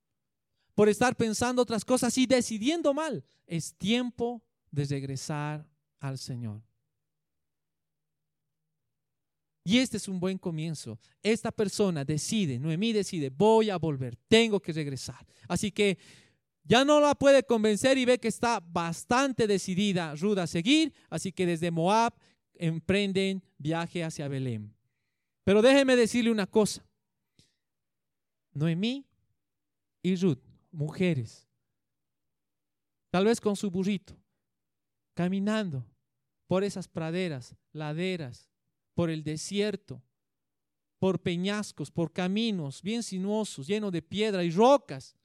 [0.74, 3.24] por estar pensando otras cosas y decidiendo mal.
[3.46, 6.62] Es tiempo de regresar al Señor.
[9.62, 10.98] Y este es un buen comienzo.
[11.22, 15.26] Esta persona decide, Noemí decide, voy a volver, tengo que regresar.
[15.48, 15.98] Así que
[16.64, 20.94] ya no la puede convencer y ve que está bastante decidida Ruda a seguir.
[21.10, 22.14] Así que desde Moab
[22.60, 24.74] emprenden viaje hacia Belén.
[25.44, 26.84] Pero déjeme decirle una cosa.
[28.52, 29.06] Noemí
[30.02, 31.48] y Ruth, mujeres,
[33.10, 34.16] tal vez con su burrito,
[35.14, 35.86] caminando
[36.46, 38.50] por esas praderas, laderas,
[38.94, 40.02] por el desierto,
[40.98, 45.16] por peñascos, por caminos bien sinuosos, llenos de piedra y rocas.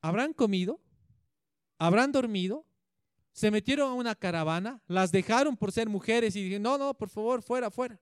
[0.00, 0.80] ¿Habrán comido?
[1.78, 2.66] ¿Habrán dormido?
[3.32, 4.80] ¿Se metieron a una caravana?
[4.86, 7.98] ¿Las dejaron por ser mujeres y dijeron, no, no, por favor, fuera, fuera?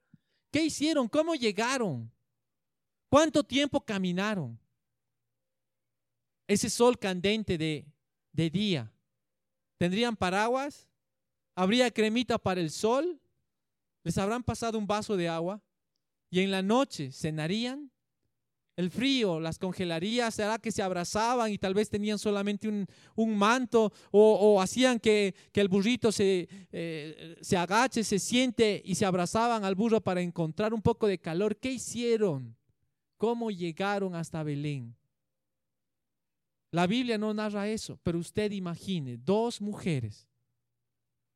[0.50, 1.08] ¿Qué hicieron?
[1.08, 2.10] ¿Cómo llegaron?
[3.08, 4.58] ¿Cuánto tiempo caminaron?
[6.48, 7.86] Ese sol candente de,
[8.32, 8.92] de día.
[9.78, 10.88] ¿Tendrían paraguas?
[11.54, 13.20] ¿Habría cremita para el sol?
[14.02, 15.62] ¿Les habrán pasado un vaso de agua?
[16.28, 17.89] ¿Y en la noche cenarían?
[18.80, 23.92] El frío las congelaría, será que se abrazaban y tal vez tenían solamente un, manto
[24.10, 29.74] o, hacían que, el burrito se, eh, se agache, se siente y se abrazaban al
[29.74, 31.56] burro para encontrar un poco de calor.
[31.56, 32.56] ¿Qué hicieron?
[33.20, 34.96] cómo llegaron hasta Belén.
[36.70, 40.26] La Biblia no narra eso, pero usted imagine, dos mujeres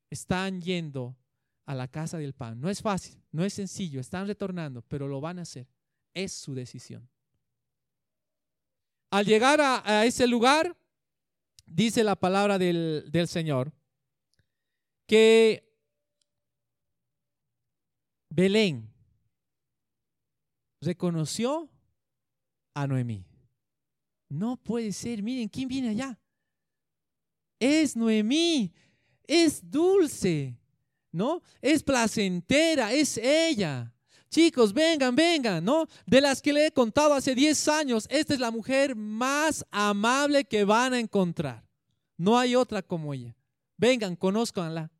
[0.09, 1.15] están yendo
[1.63, 2.59] a la casa del pan.
[2.59, 5.67] No es fácil, no es sencillo, están retornando, pero lo van a hacer.
[6.15, 7.07] Es su decisión.
[9.15, 10.77] Al llegar a, ese lugar,
[11.65, 13.71] dice la palabra del, del Señor,
[15.07, 15.73] que
[18.29, 18.93] Belén
[20.81, 21.69] reconoció
[22.73, 23.25] a Noemí.
[24.27, 26.19] No puede ser, miren, ¿quién viene allá?
[27.57, 28.73] Es Noemí,
[29.23, 30.59] es dulce,
[31.13, 31.41] ¿no?
[31.61, 33.94] Es placentera, es ella.
[34.29, 35.87] Chicos, vengan, vengan, ¿no?
[36.05, 40.45] De las que le he contado hace 10 años, esta es la mujer más amable
[40.45, 41.63] que van a encontrar.
[42.17, 43.35] No hay otra como ella.
[43.77, 44.91] Vengan, conozcanla.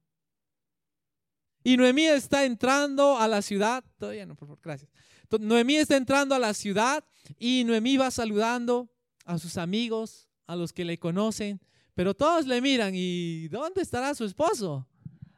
[1.64, 3.84] Y Noemí está entrando a la ciudad.
[3.98, 4.92] Todavía no, por favor, gracias.
[5.40, 7.04] Noemí está entrando a la ciudad
[7.40, 8.90] y Noemí va saludando
[9.26, 11.60] a sus amigos, a los que le conocen,
[11.96, 14.88] pero todos le miran y ¿dónde estará su esposo?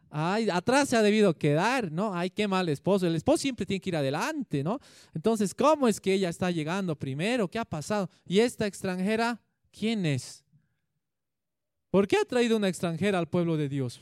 [0.09, 2.13] Ay, atrás se ha debido quedar, ¿no?
[2.13, 3.07] Ay, qué mal esposo.
[3.07, 4.79] El esposo siempre tiene que ir adelante, ¿no?
[5.13, 7.49] Entonces, ¿cómo es que ella está llegando primero?
[7.49, 8.09] ¿Qué ha pasado?
[8.25, 9.41] ¿Y esta extranjera,
[9.71, 10.43] quién es?
[11.89, 13.99] ¿Por qué ha traído una extranjera al pueblo de Dios?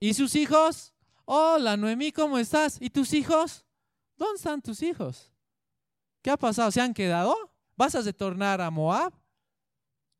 [0.00, 0.92] ¿Y sus hijos?
[1.24, 2.78] Hola, Noemí, ¿cómo estás?
[2.80, 3.64] ¿Y tus hijos?
[4.16, 5.30] ¿Dónde están tus hijos?
[6.22, 6.70] ¿Qué ha pasado?
[6.70, 7.34] ¿Se han quedado?
[7.76, 9.12] ¿Vas a retornar a Moab?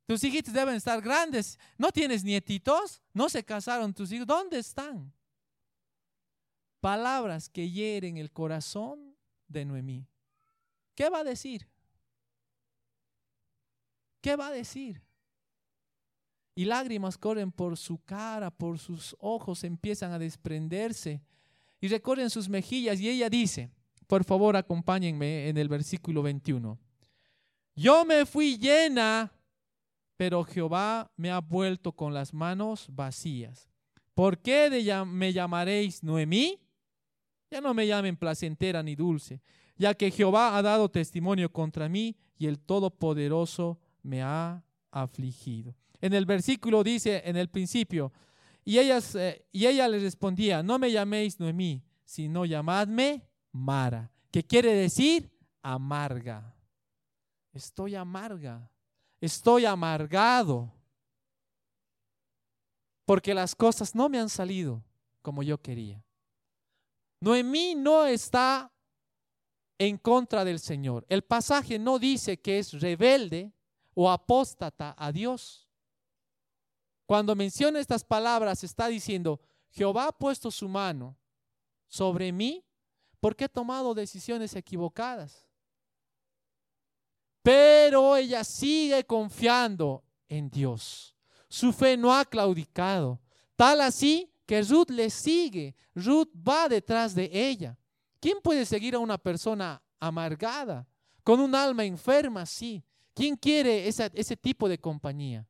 [0.07, 1.59] Tus hijitos deben estar grandes.
[1.79, 3.03] ¿No tienes nietitos?
[3.13, 4.27] ¿No se casaron tus hijos?
[4.27, 5.13] ¿Dónde están?
[6.83, 10.05] palabras que hieren el corazón de Noemí.
[10.97, 11.69] ¿Qué va a decir?
[14.21, 15.01] ¿Qué va a decir?
[16.57, 21.23] Y lágrimas corren por su cara, por sus ojos empiezan a desprenderse
[21.81, 23.71] y recorren sus mejillas y ella dice,
[24.09, 26.79] por favor acompáñenme en el versículo 21,
[27.77, 29.33] yo me fui llena,
[30.23, 33.69] pero Jehová me ha vuelto con las manos vacías.
[34.15, 34.71] ¿Por qué
[35.05, 36.61] me llamaréis Noemí?
[37.51, 39.43] Ya no me llamen placentera ni dulce,
[39.77, 45.75] ya que Jehová ha dado testimonio contra mí y el Todopoderoso me ha afligido.
[46.01, 48.13] En el versículo dice en el principio,
[48.65, 54.45] y, ellas, eh, y ella le respondía, no me llaméis Noemí, sino llamadme Mara, que
[54.45, 56.55] quiere decir amarga.
[57.53, 58.72] Estoy amarga,
[59.23, 60.73] estoy amargado,
[63.05, 64.83] porque las cosas no me han salido
[65.23, 66.05] como yo quería.
[67.21, 68.73] Noemí no está
[69.79, 71.07] en contra del Señor.
[71.09, 73.53] El pasaje no dice que es rebelde
[73.95, 75.69] o apóstata a Dios.
[77.07, 81.17] Cuando menciona estas palabras está diciendo, Jehová ha puesto su mano
[81.87, 82.65] sobre mí
[83.21, 85.47] porque he tomado decisiones equivocadas.
[87.43, 91.15] Pero ella sigue confiando en Dios.
[91.49, 93.21] Su fe no ha claudicado.
[93.57, 95.75] Tal así que Ruth le sigue.
[95.95, 97.77] Ruth va detrás de ella.
[98.21, 100.87] ¿Quién puede seguir a una persona amargada,
[101.25, 102.47] con un alma enferma?
[102.47, 102.83] Sí.
[103.15, 105.47] ¿Quién quiere ese tipo de compañía?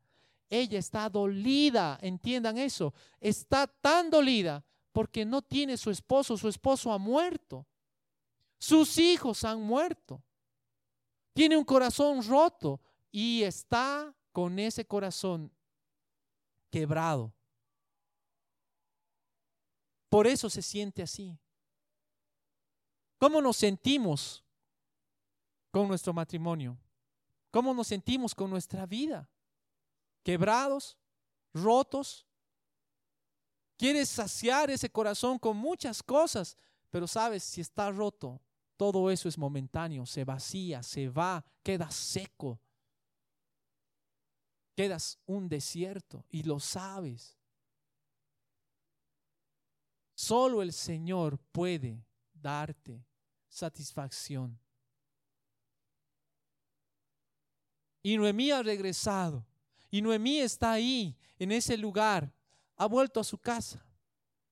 [0.48, 2.92] Ella está dolida, entiendan eso.
[3.20, 7.66] Está tan dolida porque no tiene su esposo, su esposo ha muerto.
[8.58, 10.22] Sus hijos han muerto.
[11.32, 12.80] Tiene un corazón roto
[13.10, 15.50] y está con ese corazón
[16.70, 17.32] quebrado.
[20.08, 21.38] Por eso se siente así.
[23.18, 24.44] ¿Cómo nos sentimos
[25.70, 26.76] con nuestro matrimonio?
[27.50, 29.28] ¿Cómo nos sentimos con nuestra vida?
[30.22, 30.98] ¿Quebrados?
[31.54, 32.26] ¿Rotos?
[33.76, 36.56] Quieres saciar ese corazón con muchas cosas,
[36.90, 38.40] pero sabes, si está roto,
[38.82, 42.58] todo eso es momentáneo, se vacía, se va, queda seco.
[44.74, 47.38] Quedas un desierto y lo sabes.
[50.16, 52.04] Solo el Señor puede
[52.34, 53.06] darte
[53.48, 54.58] satisfacción.
[58.02, 59.46] Y Noemí ha regresado.
[59.92, 62.34] Y Noemí está ahí, en ese lugar.
[62.74, 63.86] Ha vuelto a su casa.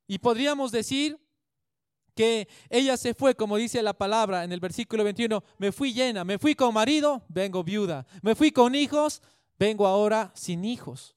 [0.07, 1.21] Y podríamos decir
[2.15, 6.25] que ella se fue, como dice la palabra en el versículo 21, me fui llena,
[6.25, 8.07] me fui con marido, vengo viuda.
[8.23, 9.23] Me fui con hijos,
[9.59, 11.17] vengo ahora sin hijos.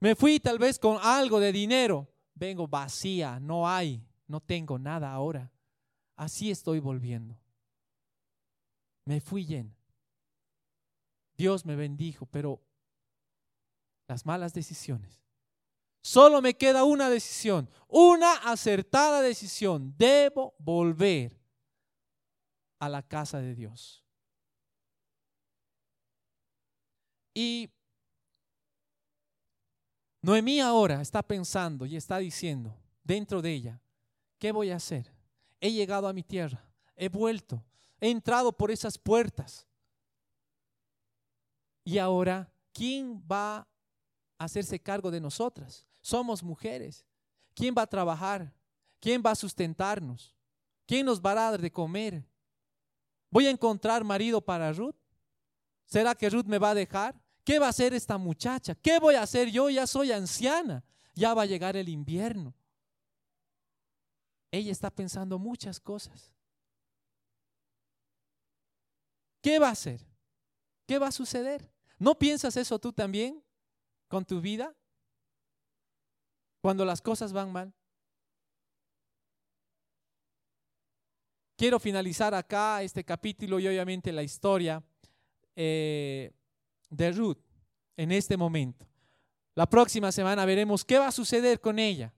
[0.00, 5.12] Me fui tal vez con algo de dinero, vengo vacía, no hay, no tengo nada
[5.12, 5.50] ahora.
[6.16, 7.38] Así estoy volviendo.
[9.04, 9.76] Me fui llena.
[11.36, 12.60] Dios me bendijo, pero
[14.08, 15.27] las malas decisiones.
[16.08, 19.94] Solo me queda una decisión, una acertada decisión.
[19.98, 21.38] Debo volver
[22.78, 24.02] a la casa de Dios.
[27.34, 27.70] Y
[30.22, 33.82] Noemí ahora está pensando y está diciendo dentro de ella,
[34.38, 35.12] ¿qué voy a hacer?
[35.60, 37.62] He llegado a mi tierra, he vuelto,
[38.00, 39.68] he entrado por esas puertas.
[41.84, 43.68] Y ahora, ¿quién va a
[44.38, 45.84] hacerse cargo de nosotras?
[46.08, 47.04] Somos mujeres.
[47.54, 48.50] ¿Quién va a trabajar?
[48.98, 50.34] ¿Quién va a sustentarnos?
[50.86, 52.26] ¿Quién nos va a dar de comer?
[53.30, 54.96] ¿Voy a encontrar marido para Ruth?
[55.84, 57.14] ¿Será que Ruth me va a dejar?
[57.44, 58.74] ¿Qué va a hacer esta muchacha?
[58.74, 59.68] ¿Qué voy a hacer yo?
[59.68, 60.82] Ya soy anciana.
[61.14, 62.54] Ya va a llegar el invierno.
[64.50, 66.32] Ella está pensando muchas cosas.
[69.42, 70.00] ¿Qué va a hacer?
[70.86, 71.70] ¿Qué va a suceder?
[71.98, 73.44] ¿No piensas eso tú también
[74.08, 74.74] con tu vida?
[76.60, 77.72] Cuando las cosas van mal.
[81.56, 84.82] Quiero finalizar acá este capítulo y obviamente la historia
[85.56, 86.30] eh,
[86.88, 87.38] de Ruth
[87.96, 88.86] en este momento.
[89.54, 92.14] La próxima semana veremos qué va a suceder con ella.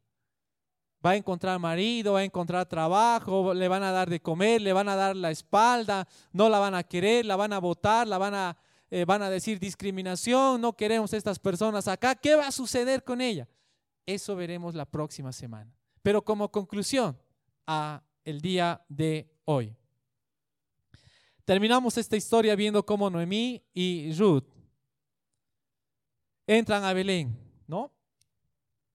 [1.05, 4.75] Va a encontrar marido, va a encontrar trabajo, le van a dar de comer, le
[4.75, 8.19] van a dar la espalda, no la van a querer, la van a votar, la
[8.19, 8.59] van a
[8.91, 12.17] eh, van a decir discriminación, no queremos estas personas acá.
[12.17, 13.49] ¿Qué va a suceder con ella?
[14.15, 15.73] Eso veremos la próxima semana.
[16.03, 17.17] Pero como conclusión
[17.67, 19.77] a el día de hoy.
[21.45, 24.45] Terminamos esta historia viendo cómo Noemí y Ruth
[26.47, 27.37] entran a Belén,
[27.67, 27.93] ¿no?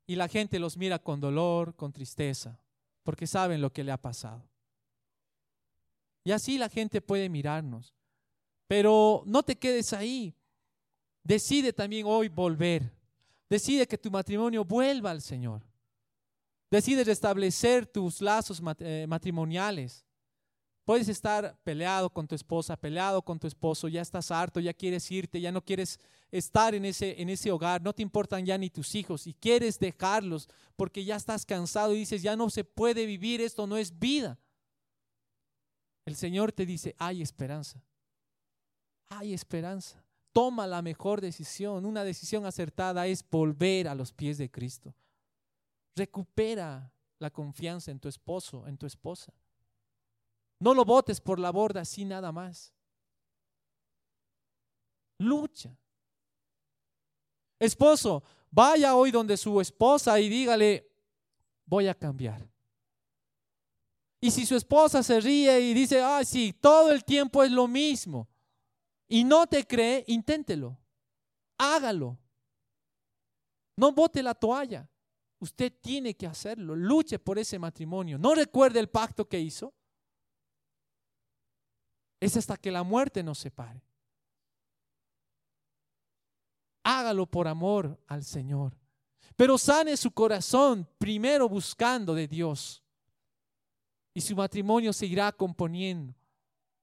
[0.06, 2.60] Y la gente los mira con dolor, con tristeza.
[3.04, 4.44] porque saben lo que le ha pasado.
[6.24, 7.94] Y así la gente puede mirarnos.
[8.68, 10.34] Pero no te quedes ahí.
[11.24, 12.95] Decide también hoy volver.
[13.50, 15.62] Decide que tu matrimonio vuelva al Señor.
[16.72, 20.04] Decide restablecer tus lazos eh, matrimoniales.
[20.84, 25.10] Puedes estar peleado con tu esposa, peleado con tu esposo, ya estás harto, ya quieres
[25.10, 26.00] irte, ya no quieres
[26.32, 29.80] estar en ese, en ese hogar, no te importan ya ni tus hijos y quieres
[29.80, 33.98] dejarlos porque ya estás cansado y dices, ya no se puede vivir, esto no es
[33.98, 34.38] vida.
[36.06, 37.84] El Señor te dice, hay esperanza,
[39.10, 40.05] hay esperanza.
[40.36, 44.94] Toma la mejor decisión, una decisión acertada es volver a los pies de Cristo.
[45.96, 49.34] Recupera la confianza en tu esposo, en tu esposa.
[50.60, 52.74] No lo botes por la borda así nada más.
[55.20, 55.74] Lucha.
[57.58, 58.22] Esposo,
[58.52, 60.92] vaya hoy donde su esposa y dígale,
[61.66, 62.46] voy a cambiar.
[64.20, 67.70] Y si su esposa se ríe y dice, ah, sí, todo el tiempo es lo
[67.70, 68.28] mismo,
[69.08, 70.78] y no te cree, inténtelo,
[71.58, 72.18] hágalo.
[73.78, 74.90] No bote la toalla.
[75.40, 76.76] Usted tiene que hacerlo.
[76.76, 78.18] Luche por ese matrimonio.
[78.18, 79.74] No recuerde el pacto que hizo
[82.20, 83.82] es hasta que la muerte nos separe.
[86.84, 88.76] Hágalo por amor al Señor.
[89.36, 92.84] Pero sane su corazón primero buscando de Dios.
[94.14, 96.16] Y su matrimonio se irá componiendo.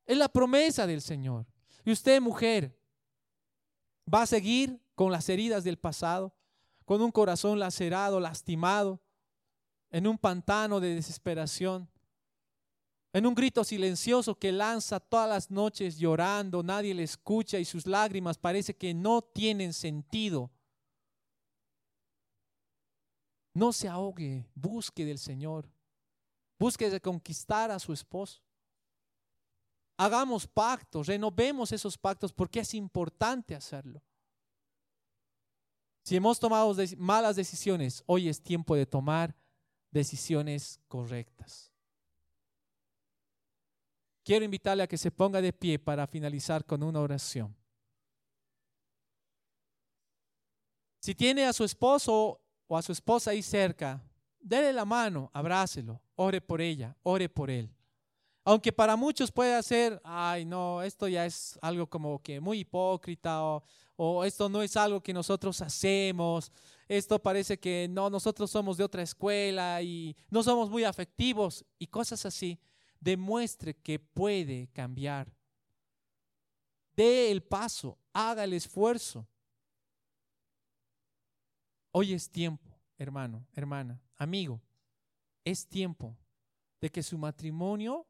[0.05, 1.47] Es la promesa del Señor.
[1.85, 2.79] Y usted, mujer,
[4.13, 6.35] va a seguir con las heridas del pasado,
[6.85, 9.01] con un corazón lacerado, lastimado,
[9.91, 11.89] en un pantano de desesperación
[13.15, 17.87] en un grito silencioso que lanza todas las noches llorando, nadie le escucha y sus
[17.87, 20.51] lágrimas parece que no tienen sentido.
[23.53, 25.69] No se ahogue, busque del Señor,
[26.59, 28.41] busque de conquistar a su esposo.
[30.03, 34.03] Hagamos pactos, renovemos esos pactos porque es importante hacerlo.
[36.03, 39.33] Si hemos tomado malas decisiones, hoy es tiempo de tomar
[39.93, 41.71] decisiones correctas.
[44.25, 47.55] Quiero invitarle a que se ponga de pie para finalizar con una oración.
[50.99, 54.03] Si tiene a su esposo o a su esposa ahí cerca,
[54.41, 57.73] déle la mano, abrácelo, ore por ella, ore por él.
[58.45, 63.45] Aunque para muchos puede ser, ay, no, esto ya es algo como que muy hipócrita
[63.45, 63.63] o,
[63.97, 66.51] o esto no es algo que nosotros hacemos,
[66.89, 71.87] esto parece que no, nosotros somos de otra escuela y no somos muy afectivos y
[71.87, 72.59] cosas así
[72.99, 75.33] demuestre que puede cambiar.
[76.97, 79.27] Dé el paso, haga el esfuerzo.
[81.93, 84.61] Hoy es tiempo, hermano, hermana, amigo,
[85.45, 86.17] es tiempo
[86.81, 88.07] de que su matrimonio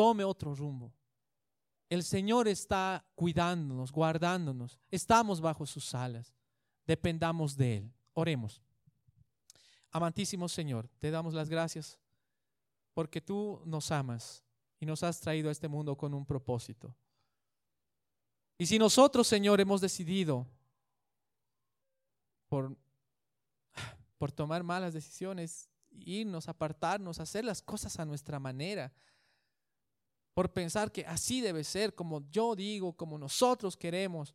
[0.00, 0.94] tome otro rumbo.
[1.90, 4.80] El Señor está cuidándonos, guardándonos.
[4.90, 6.32] Estamos bajo sus alas.
[6.86, 7.92] Dependamos de Él.
[8.14, 8.62] Oremos.
[9.90, 11.98] Amantísimo Señor, te damos las gracias
[12.94, 14.42] porque tú nos amas
[14.78, 16.96] y nos has traído a este mundo con un propósito.
[18.56, 20.46] Y si nosotros, Señor, hemos decidido
[22.48, 22.74] por,
[24.16, 28.94] por tomar malas decisiones, irnos, apartarnos, hacer las cosas a nuestra manera,
[30.34, 34.34] por pensar que así debe ser, como yo digo, como nosotros queremos,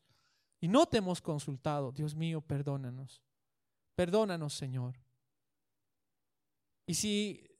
[0.60, 3.22] y no te hemos consultado, Dios mío, perdónanos.
[3.96, 5.00] Perdónanos, Señor.
[6.88, 7.56] Y si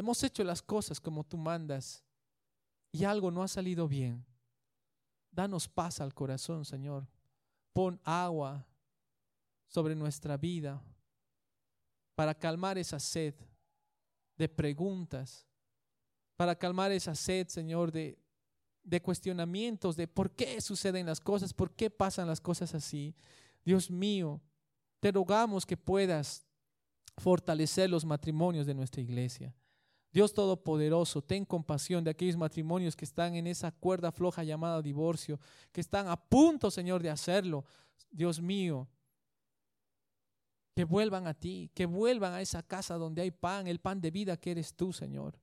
[0.00, 2.02] Hemos hecho las cosas como tú mandas
[2.90, 4.24] y algo no ha salido bien.
[5.30, 7.06] Danos paz al corazón, Señor.
[7.74, 8.66] Pon agua
[9.66, 10.82] sobre nuestra vida
[12.14, 13.34] para calmar esa sed
[14.38, 15.46] de preguntas,
[16.40, 18.16] para calmar esa sed, Señor, de,
[19.02, 23.14] cuestionamientos, de por qué suceden las cosas, por qué pasan las cosas así.
[23.62, 24.40] Dios mío,
[25.00, 26.46] te rogamos que puedas
[27.18, 29.54] fortalecer los matrimonios de nuestra iglesia.
[30.14, 35.38] Dios Todopoderoso, ten compasión de aquellos matrimonios que están en esa cuerda floja llamada divorcio,
[35.72, 37.66] que están a punto, Señor, de hacerlo.
[38.10, 38.88] Dios mío,
[40.74, 44.10] que vuelvan a ti, que vuelvan a esa casa donde hay pan, el pan de
[44.10, 45.38] vida que eres tú, Señor.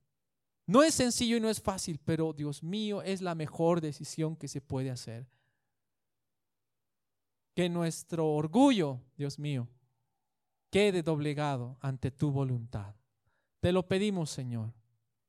[0.68, 4.48] No es sencillo y no es fácil, pero Dios mío, es la mejor decisión que
[4.48, 5.26] se puede hacer.
[7.54, 9.66] Que nuestro orgullo, Dios mío,
[10.70, 12.94] quede doblegado ante tu voluntad.
[13.60, 14.74] Te lo pedimos, Señor.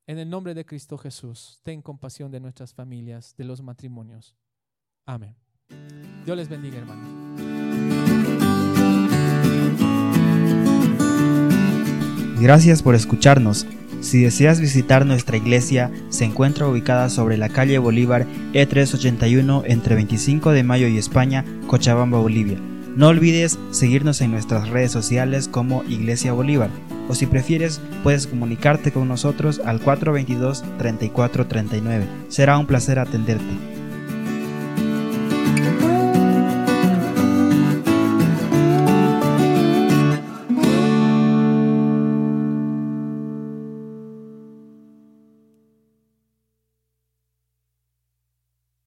[0.07, 4.35] En el nombre de Cristo Jesús, ten compasión de nuestras familias, de los matrimonios.
[5.05, 5.37] Amén.
[6.25, 7.07] Dios les bendiga, hermanos.
[12.41, 13.65] Gracias por escucharnos.
[14.01, 20.51] Si deseas visitar nuestra iglesia, se encuentra ubicada sobre la calle Bolívar E381 entre 25
[20.51, 22.57] de Mayo y España, Cochabamba, Bolivia.
[22.95, 26.69] No olvides seguirnos en nuestras redes sociales como Iglesia Bolívar
[27.09, 32.03] o si prefieres puedes comunicarte con nosotros al 422-3439.
[32.29, 33.78] Será un placer atenderte.